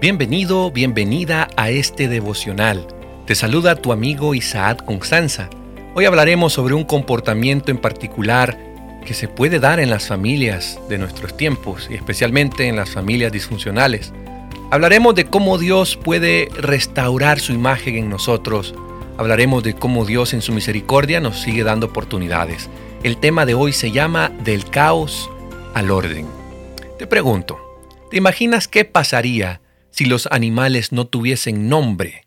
[0.00, 2.86] Bienvenido, bienvenida a este devocional.
[3.26, 5.50] Te saluda tu amigo Isaac Constanza.
[5.94, 8.56] Hoy hablaremos sobre un comportamiento en particular
[9.04, 13.30] que se puede dar en las familias de nuestros tiempos y especialmente en las familias
[13.30, 14.14] disfuncionales.
[14.70, 18.74] Hablaremos de cómo Dios puede restaurar su imagen en nosotros.
[19.18, 22.70] Hablaremos de cómo Dios en su misericordia nos sigue dando oportunidades.
[23.02, 25.28] El tema de hoy se llama Del caos
[25.74, 26.26] al orden.
[26.98, 27.58] Te pregunto,
[28.10, 32.26] ¿te imaginas qué pasaría si los animales no tuviesen nombre?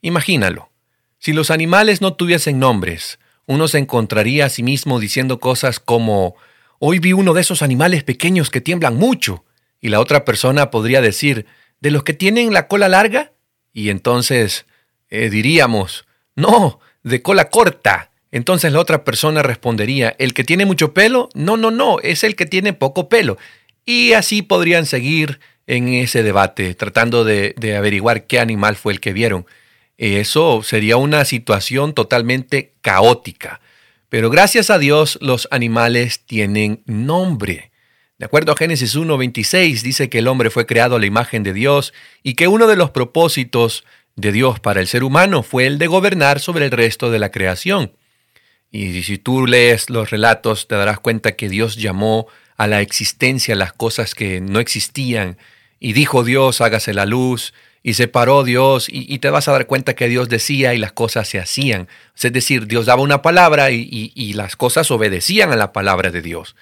[0.00, 0.70] Imagínalo.
[1.18, 6.36] Si los animales no tuviesen nombres, uno se encontraría a sí mismo diciendo cosas como,
[6.78, 9.44] hoy vi uno de esos animales pequeños que tiemblan mucho,
[9.80, 11.46] y la otra persona podría decir,
[11.80, 13.32] ¿de los que tienen la cola larga?
[13.72, 14.66] Y entonces
[15.10, 18.10] eh, diríamos, no, de cola corta.
[18.30, 21.28] Entonces la otra persona respondería, ¿el que tiene mucho pelo?
[21.34, 23.36] No, no, no, es el que tiene poco pelo.
[23.84, 25.40] Y así podrían seguir
[25.72, 29.46] en ese debate, tratando de, averiguar qué animal fue el que vieron.
[29.96, 33.62] Eso sería una situación totalmente caótica.
[34.10, 37.70] Pero gracias a Dios los animales tienen nombre.
[38.18, 41.54] De acuerdo a Génesis 1.26 dice que el hombre fue creado a la imagen de
[41.54, 45.78] Dios y que uno de los propósitos de Dios para el ser humano fue el
[45.78, 47.92] de gobernar sobre el resto de la creación.
[48.70, 52.26] Y si tú lees los relatos, te darás cuenta que Dios llamó
[52.58, 55.38] a la existencia las cosas que no existían.
[55.84, 59.96] Y dijo Dios, hágase la luz, y separó Dios, y, te vas a dar cuenta
[59.96, 61.88] que Dios decía y las cosas se hacían.
[62.16, 66.22] Es decir, Dios daba una palabra y, y las cosas obedecían a la palabra de
[66.22, 66.54] Dios.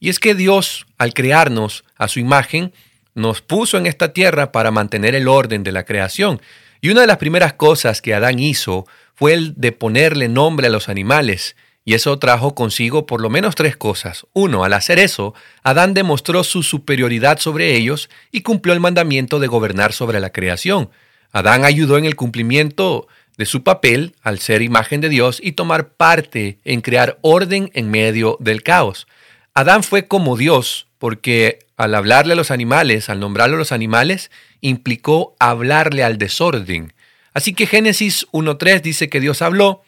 [0.00, 2.72] Y es que Dios, al crearnos a su imagen,
[3.14, 6.42] nos puso en esta tierra para mantener el orden de la creación.
[6.80, 10.70] Y una de las primeras cosas que Adán hizo fue el de ponerle nombre a
[10.70, 11.54] los animales,
[11.86, 14.26] y eso trajo consigo por lo menos tres cosas.
[14.32, 19.46] Uno, al hacer eso, Adán demostró su superioridad sobre ellos y cumplió el mandamiento de
[19.46, 20.90] gobernar sobre la creación.
[21.30, 23.06] Adán ayudó en el cumplimiento
[23.38, 27.88] de su papel al ser imagen de Dios y tomar parte en crear orden en
[27.88, 29.06] medio del caos.
[29.54, 34.32] Adán fue como Dios porque al hablarle a los animales, al nombrarle a los animales,
[34.60, 36.94] implicó hablarle al desorden.
[37.32, 39.82] Así que Génesis 1.3 dice que Dios habló,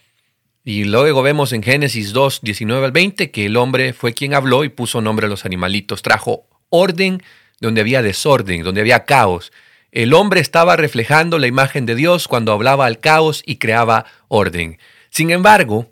[0.68, 4.64] y luego vemos en Génesis 2, 19 al 20 que el hombre fue quien habló
[4.64, 7.22] y puso nombre a los animalitos, trajo orden
[7.58, 9.50] donde había desorden, donde había caos.
[9.92, 14.76] El hombre estaba reflejando la imagen de Dios cuando hablaba al caos y creaba orden.
[15.08, 15.90] Sin embargo,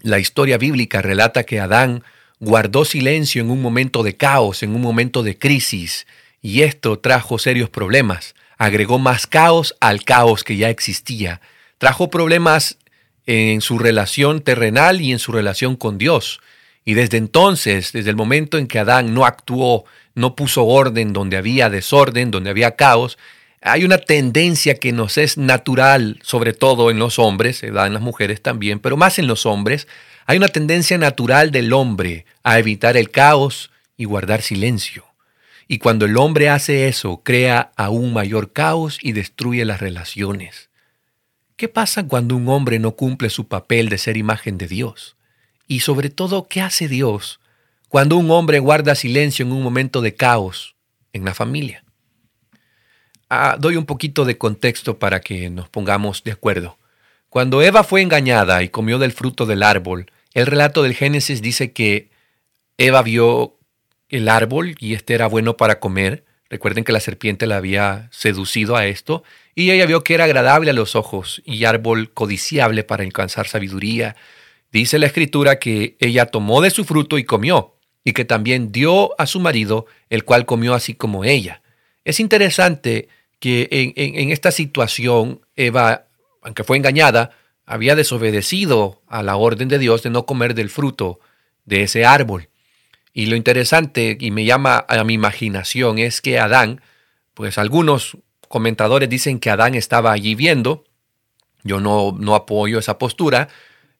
[0.00, 2.02] la historia bíblica relata que Adán
[2.40, 6.06] guardó silencio en un momento de caos, en un momento de crisis,
[6.40, 11.40] y esto trajo serios problemas agregó más caos al caos que ya existía.
[11.78, 12.78] Trajo problemas
[13.26, 16.40] en su relación terrenal y en su relación con Dios.
[16.84, 19.84] Y desde entonces, desde el momento en que Adán no actuó,
[20.14, 23.18] no puso orden donde había desorden, donde había caos,
[23.60, 27.94] hay una tendencia que nos es natural, sobre todo en los hombres, se da en
[27.94, 29.86] las mujeres también, pero más en los hombres,
[30.26, 35.04] hay una tendencia natural del hombre a evitar el caos y guardar silencio.
[35.68, 40.70] Y cuando el hombre hace eso, crea aún mayor caos y destruye las relaciones.
[41.62, 45.14] ¿Qué pasa cuando un hombre no cumple su papel de ser imagen de Dios?
[45.68, 47.38] Y sobre todo, ¿qué hace Dios
[47.88, 50.74] cuando un hombre guarda silencio en un momento de caos
[51.12, 51.84] en la familia?
[53.30, 56.78] Ah, doy un poquito de contexto para que nos pongamos de acuerdo.
[57.28, 61.70] Cuando Eva fue engañada y comió del fruto del árbol, el relato del Génesis dice
[61.70, 62.10] que
[62.76, 63.56] Eva vio
[64.08, 66.24] el árbol y este era bueno para comer.
[66.52, 69.24] Recuerden que la serpiente la había seducido a esto
[69.54, 74.16] y ella vio que era agradable a los ojos y árbol codiciable para alcanzar sabiduría.
[74.70, 79.18] Dice la escritura que ella tomó de su fruto y comió y que también dio
[79.18, 81.62] a su marido, el cual comió así como ella.
[82.04, 83.08] Es interesante
[83.38, 86.04] que en, esta situación Eva,
[86.42, 87.30] aunque fue engañada,
[87.64, 91.18] había desobedecido a la orden de Dios de no comer del fruto
[91.64, 92.50] de ese árbol.
[93.12, 96.80] Y lo interesante y me llama a mi imaginación es que Adán,
[97.34, 98.16] pues algunos
[98.48, 100.84] comentadores dicen que Adán estaba allí viendo,
[101.62, 103.48] yo no, no apoyo esa postura,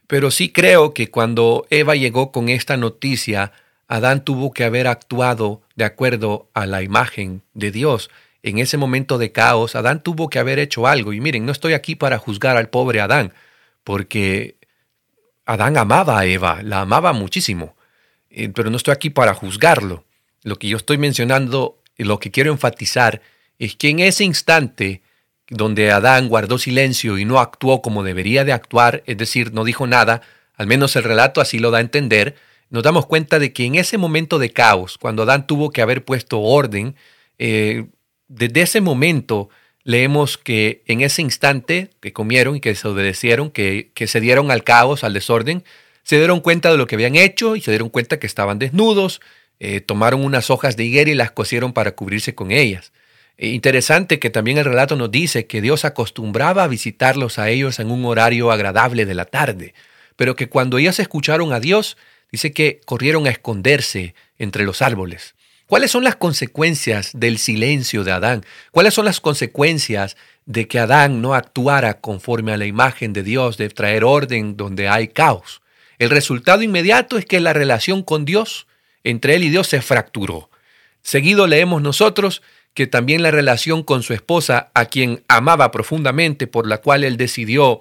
[0.06, 3.52] pero sí creo que cuando Eva llegó con esta noticia,
[3.88, 8.10] Adán tuvo que haber actuado de acuerdo a la imagen de Dios.
[8.42, 11.12] En ese momento de caos, Adán tuvo que haber hecho algo.
[11.12, 13.32] Y miren, no estoy aquí para juzgar al pobre Adán,
[13.84, 14.56] porque
[15.46, 17.76] Adán amaba a Eva, la amaba muchísimo.
[18.32, 20.04] Eh, pero no estoy aquí para juzgarlo.
[20.42, 23.20] Lo que yo estoy mencionando, lo que quiero enfatizar,
[23.58, 25.02] es que en ese instante
[25.48, 29.86] donde Adán guardó silencio y no actuó como debería de actuar, es decir, no dijo
[29.86, 30.22] nada,
[30.54, 32.36] al menos el relato así lo da a entender,
[32.70, 36.04] nos damos cuenta de que en ese momento de caos, cuando Adán tuvo que haber
[36.04, 36.96] puesto orden,
[37.38, 37.86] eh,
[38.28, 39.50] desde ese momento
[39.84, 44.64] leemos que en ese instante que comieron y que desobedecieron, que, que se dieron al
[44.64, 45.64] caos, al desorden,
[46.02, 49.20] se dieron cuenta de lo que habían hecho y se dieron cuenta que estaban desnudos,
[49.60, 52.92] eh, tomaron unas hojas de higuera y las cosieron para cubrirse con ellas.
[53.36, 57.78] E interesante que también el relato nos dice que Dios acostumbraba a visitarlos a ellos
[57.78, 59.74] en un horario agradable de la tarde,
[60.16, 61.96] pero que cuando ellas escucharon a Dios,
[62.30, 65.34] dice que corrieron a esconderse entre los árboles.
[65.66, 68.44] ¿Cuáles son las consecuencias del silencio de Adán?
[68.72, 73.56] ¿Cuáles son las consecuencias de que Adán no actuara conforme a la imagen de Dios,
[73.56, 75.61] de traer orden donde hay caos?
[76.02, 78.66] El resultado inmediato es que la relación con Dios,
[79.04, 80.50] entre él y Dios, se fracturó.
[81.00, 82.42] Seguido leemos nosotros
[82.74, 87.16] que también la relación con su esposa, a quien amaba profundamente, por la cual él
[87.16, 87.78] decidió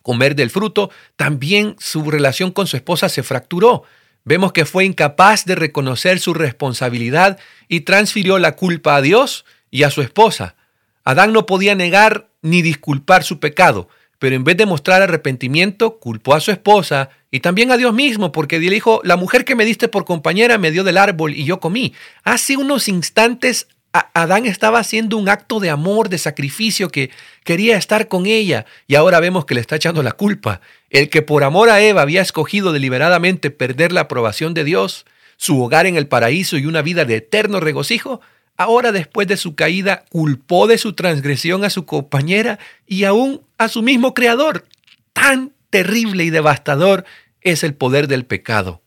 [0.00, 3.82] comer del fruto, también su relación con su esposa se fracturó.
[4.24, 7.38] Vemos que fue incapaz de reconocer su responsabilidad
[7.68, 10.56] y transfirió la culpa a Dios y a su esposa.
[11.04, 13.90] Adán no podía negar ni disculpar su pecado,
[14.24, 18.32] pero en vez de mostrar arrepentimiento, culpó a su esposa y también a Dios mismo,
[18.32, 21.60] porque dijo, la mujer que me diste por compañera me dio del árbol y yo
[21.60, 21.92] comí.
[22.22, 27.10] Hace unos instantes Adán estaba haciendo un acto de amor, de sacrificio, que
[27.44, 30.62] quería estar con ella, y ahora vemos que le está echando la culpa.
[30.88, 35.04] El que por amor a Eva había escogido deliberadamente perder la aprobación de Dios,
[35.36, 38.22] su hogar en el paraíso y una vida de eterno regocijo,
[38.56, 43.68] ahora después de su caída culpó de su transgresión a su compañera y aún a
[43.68, 44.66] su mismo creador.
[45.12, 47.04] Tan terrible y devastador
[47.40, 48.82] es el poder del pecado.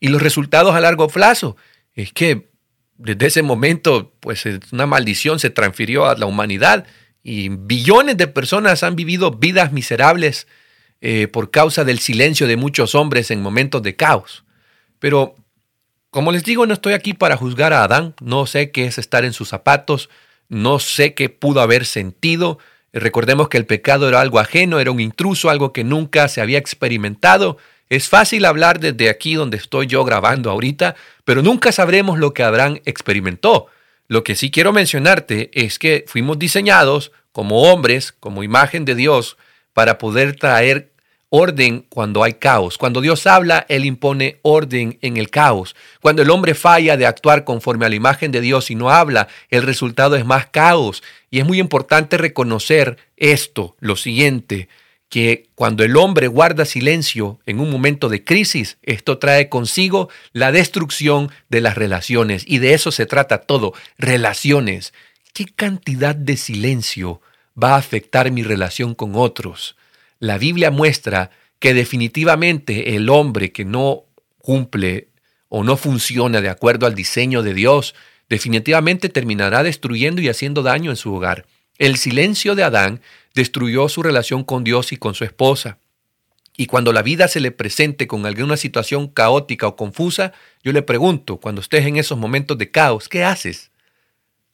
[0.00, 1.56] Y los resultados a largo plazo
[1.94, 2.48] es que
[2.98, 6.86] desde ese momento, pues una maldición se transfirió a la humanidad
[7.22, 10.46] y billones de personas han vivido vidas miserables
[11.00, 14.44] eh, por causa del silencio de muchos hombres en momentos de caos.
[14.98, 15.34] Pero,
[16.10, 19.24] como les digo, no estoy aquí para juzgar a Adán, no sé qué es estar
[19.24, 20.08] en sus zapatos,
[20.48, 22.58] no sé qué pudo haber sentido.
[22.92, 26.58] Recordemos que el pecado era algo ajeno, era un intruso, algo que nunca se había
[26.58, 27.58] experimentado
[27.88, 32.42] es fácil hablar desde aquí donde estoy yo grabando ahorita, pero nunca sabremos lo que
[32.42, 33.66] Abraham experimentó.
[34.08, 39.36] Lo que sí quiero mencionarte es que fuimos diseñados como hombres, como imagen de Dios,
[39.72, 40.90] para poder traer
[41.28, 42.78] orden cuando hay caos.
[42.78, 45.74] Cuando Dios habla, Él impone orden en el caos.
[46.00, 49.28] Cuando el hombre falla de actuar conforme a la imagen de Dios y no habla,
[49.50, 51.02] el resultado es más caos.
[51.30, 54.68] Y es muy importante reconocer esto, lo siguiente
[55.08, 60.52] que cuando el hombre guarda silencio en un momento de crisis, esto trae consigo la
[60.52, 62.44] destrucción de las relaciones.
[62.46, 64.92] Y de eso se trata todo, relaciones.
[65.32, 67.20] ¿Qué cantidad de silencio
[67.60, 69.76] va a afectar mi relación con otros?
[70.18, 74.04] La Biblia muestra que definitivamente el hombre que no
[74.38, 75.08] cumple
[75.48, 77.94] o no funciona de acuerdo al diseño de Dios,
[78.28, 81.46] definitivamente terminará destruyendo y haciendo daño en su hogar.
[81.78, 83.00] El silencio de Adán
[83.34, 85.78] destruyó su relación con Dios y con su esposa.
[86.56, 90.32] Y cuando la vida se le presente con alguna situación caótica o confusa,
[90.62, 93.70] yo le pregunto, cuando estés en esos momentos de caos, ¿qué haces?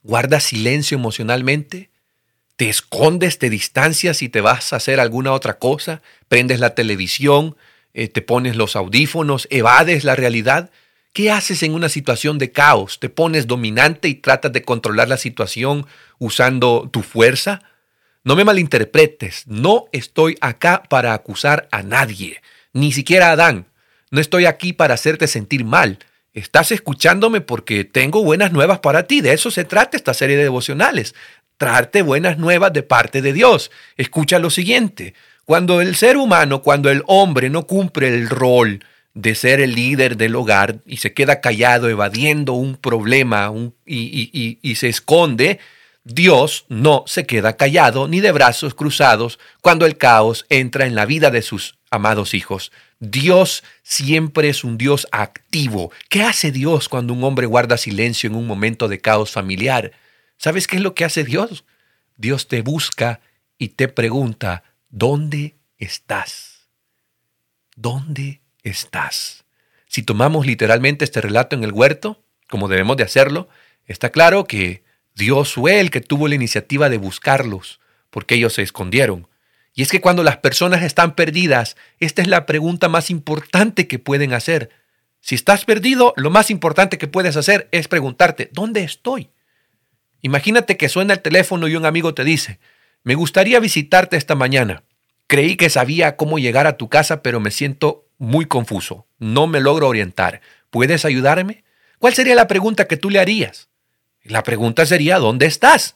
[0.03, 1.89] ¿Guardas silencio emocionalmente?
[2.55, 6.01] ¿Te escondes, te distancias y te vas a hacer alguna otra cosa?
[6.27, 7.55] ¿Prendes la televisión?
[7.93, 9.47] Eh, ¿Te pones los audífonos?
[9.49, 10.69] ¿Evades la realidad?
[11.13, 12.99] ¿Qué haces en una situación de caos?
[12.99, 15.85] ¿Te pones dominante y tratas de controlar la situación
[16.19, 17.61] usando tu fuerza?
[18.23, 22.41] No me malinterpretes, no estoy acá para acusar a nadie,
[22.71, 23.67] ni siquiera a Adán.
[24.11, 25.99] No estoy aquí para hacerte sentir mal.
[26.33, 29.21] Estás escuchándome porque tengo buenas nuevas para ti.
[29.21, 31.13] De eso se trata esta serie de devocionales.
[32.03, 33.71] Buenas nuevas de parte de Dios.
[33.97, 35.13] Escucha lo siguiente.
[35.45, 40.17] Cuando el ser humano, cuando el hombre no cumple el rol de ser el líder
[40.17, 43.51] del hogar y se queda callado evadiendo un problema
[43.85, 45.59] y se esconde,
[46.05, 51.05] Dios no se queda callado ni de brazos cruzados cuando el caos entra en la
[51.05, 52.73] vida de sus amados hijos.
[52.99, 55.91] Dios siempre es un Dios activo.
[56.09, 59.93] ¿Qué hace Dios cuando un hombre guarda silencio en un momento de caos familiar?
[60.43, 61.63] ¿Sabes qué es lo que hace Dios?
[62.17, 63.21] Dios te busca
[63.57, 66.67] y te pregunta, ¿dónde estás?
[67.77, 69.45] ¿Dónde estás.
[69.87, 73.47] Si tomamos literalmente este relato en el huerto, como debemos de hacerlo,
[73.85, 74.83] está claro que
[75.15, 79.29] Dios fue el que tuvo la iniciativa de buscarlos, porque ellos se escondieron.
[79.73, 83.97] Y es que cuando las personas están perdidas, esta es la pregunta más importante que
[83.97, 84.71] pueden hacer.
[85.21, 89.29] Si estás perdido, lo más importante que puedes hacer es preguntarte, ¿dónde estoy?
[90.23, 92.59] Imagínate que suena el teléfono y un amigo te dice,
[93.03, 94.83] me gustaría visitarte esta mañana.
[95.27, 99.05] Creí que sabía cómo llegar a tu casa, pero me siento muy confuso.
[99.19, 100.39] No me logro orientar.
[100.69, 101.65] ¿Puedes ayudarme?
[101.99, 103.67] ¿Cuál sería la pregunta que tú le harías?
[104.23, 105.93] La pregunta sería, ¿dónde estás?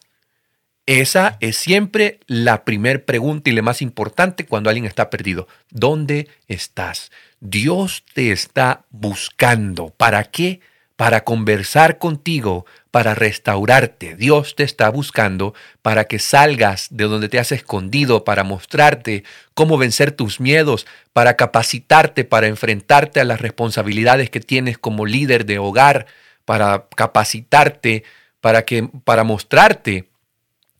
[0.84, 5.48] Esa es siempre la primera pregunta y la más importante cuando alguien está perdido.
[5.70, 7.10] ¿Dónde estás?
[7.40, 9.88] Dios te está buscando.
[9.88, 10.60] ¿Para qué?
[10.98, 14.16] Para conversar contigo, para restaurarte.
[14.16, 19.22] Dios te está buscando para que salgas de donde te has escondido, para mostrarte
[19.54, 25.46] cómo vencer tus miedos, para capacitarte, para enfrentarte a las responsabilidades que tienes como líder
[25.46, 26.06] de hogar,
[26.44, 28.02] para capacitarte,
[28.40, 30.08] para que para mostrarte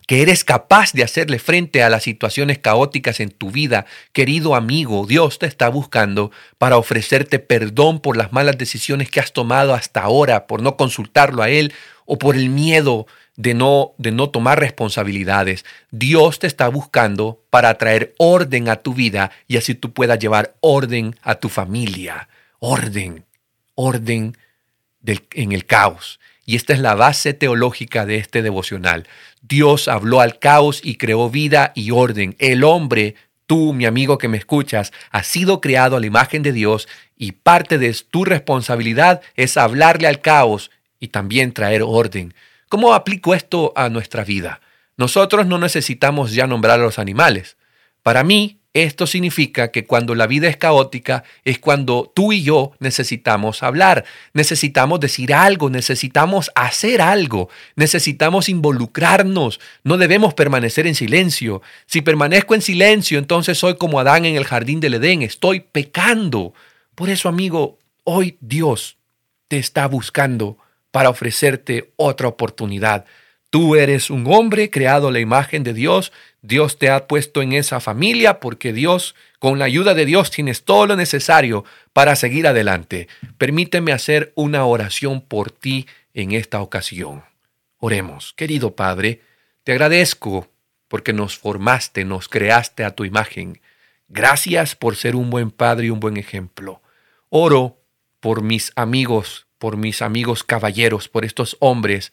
[0.08, 3.84] que eres capaz de hacerle frente a las situaciones caóticas en tu vida.
[4.14, 9.34] Querido amigo, Dios te está buscando para ofrecerte perdón por las malas decisiones que has
[9.34, 11.74] tomado hasta ahora, por no consultarlo a Él
[12.06, 15.66] o por el miedo de no, de no tomar responsabilidades.
[15.90, 20.54] Dios te está buscando para traer orden a tu vida y así tú puedas llevar
[20.60, 22.30] orden a tu familia.
[22.60, 23.26] Orden,
[23.74, 24.38] orden
[25.04, 26.18] en el caos.
[26.49, 29.07] Y esta es la base teológica de este devocional.
[29.43, 32.37] Dios habló al caos y creó vida y orden.
[32.38, 36.52] El hombre, tú, mi amigo que me escuchas, has sido creado a la imagen de
[36.52, 36.88] Dios
[37.19, 42.33] y parte de tu responsabilidad es hablarle al caos y también traer orden.
[42.71, 44.62] ¿Cómo aplico esto a nuestra vida?
[44.97, 47.59] Nosotros no necesitamos ya nombrar a los animales.
[48.02, 52.73] Para mí, esto significa que cuando la vida es caótica es cuando tú y yo
[52.80, 61.62] necesitamos hablar, necesitamos decir algo, necesitamos hacer algo, necesitamos involucrarnos, no debemos permanecer en silencio.
[61.87, 66.54] Si permanezco en silencio, entonces soy como Adán en el jardín del Edén, estoy pecando.
[66.94, 68.97] Por eso, amigo, hoy Dios
[69.49, 70.58] te está buscando
[70.90, 73.04] para ofrecerte otra oportunidad.
[73.50, 76.12] Tú eres un hombre creado a la imagen de Dios.
[76.43, 80.64] Dios te ha puesto en esa familia porque Dios, con la ayuda de Dios, tienes
[80.64, 81.64] todo lo necesario
[81.95, 83.09] para seguir adelante.
[83.38, 87.25] Permíteme hacer una oración por ti en esta ocasión.
[87.78, 88.35] Oremos.
[88.35, 89.23] Querido Padre,
[89.64, 90.49] te agradezco
[90.87, 93.61] porque nos formaste, nos creaste a tu imagen.
[94.09, 96.83] Gracias por ser un buen padre y un buen ejemplo.
[97.31, 97.81] Oro
[98.21, 102.12] por mis amigos, por mis amigos caballeros, por estos hombres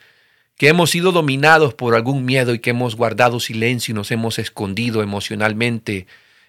[0.58, 4.40] que hemos sido dominados por algún miedo y que hemos guardado silencio y nos hemos
[4.40, 6.08] escondido emocionalmente,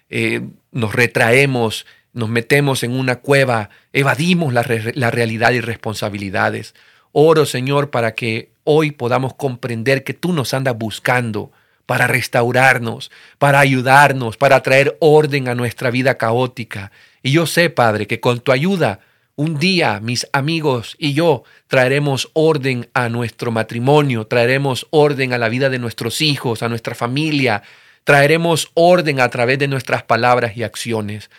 [0.09, 6.73] eh, nos retraemos, nos metemos en una cueva, evadimos la, la realidad y responsabilidades.
[7.11, 11.51] Oro, Señor, para que hoy podamos comprender que tú nos andas buscando
[11.85, 16.91] para restaurarnos, para ayudarnos, para traer orden a nuestra vida caótica.
[17.23, 18.99] Y yo sé, Padre, que con tu ayuda
[19.37, 25.47] un día mis amigos y yo traeremos orden a nuestro matrimonio, traeremos orden a la
[25.47, 27.63] vida de nuestros hijos, a nuestra familia,
[28.03, 31.29] traeremos orden a través de nuestras palabras y acciones.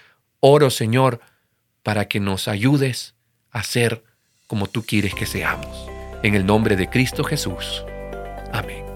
[0.40, 1.20] Oro, Señor,
[1.82, 3.14] para que nos ayudes
[3.50, 4.04] a ser
[4.46, 5.88] como tú quieres que seamos.
[6.22, 7.84] En el nombre de Cristo Jesús.
[8.52, 8.87] Amén.